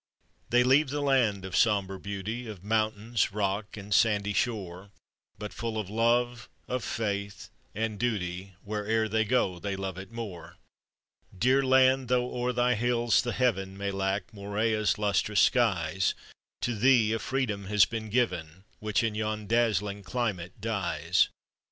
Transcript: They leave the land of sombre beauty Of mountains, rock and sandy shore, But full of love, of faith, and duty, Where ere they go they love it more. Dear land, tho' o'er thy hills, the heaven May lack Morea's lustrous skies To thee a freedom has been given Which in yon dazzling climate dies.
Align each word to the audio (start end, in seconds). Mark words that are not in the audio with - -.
They 0.49 0.63
leave 0.63 0.89
the 0.89 0.99
land 0.99 1.45
of 1.45 1.55
sombre 1.55 1.99
beauty 1.99 2.47
Of 2.47 2.63
mountains, 2.63 3.31
rock 3.31 3.77
and 3.77 3.93
sandy 3.93 4.33
shore, 4.33 4.89
But 5.37 5.53
full 5.53 5.77
of 5.77 5.91
love, 5.91 6.49
of 6.67 6.83
faith, 6.83 7.51
and 7.75 7.99
duty, 7.99 8.55
Where 8.63 8.87
ere 8.87 9.07
they 9.07 9.23
go 9.25 9.59
they 9.59 9.75
love 9.75 9.99
it 9.99 10.11
more. 10.11 10.55
Dear 11.37 11.63
land, 11.63 12.07
tho' 12.07 12.31
o'er 12.33 12.51
thy 12.51 12.73
hills, 12.73 13.21
the 13.21 13.31
heaven 13.33 13.77
May 13.77 13.91
lack 13.91 14.33
Morea's 14.33 14.97
lustrous 14.97 15.41
skies 15.41 16.15
To 16.61 16.75
thee 16.75 17.13
a 17.13 17.19
freedom 17.19 17.65
has 17.65 17.85
been 17.85 18.09
given 18.09 18.63
Which 18.79 19.03
in 19.03 19.13
yon 19.13 19.45
dazzling 19.45 20.01
climate 20.01 20.59
dies. 20.59 21.29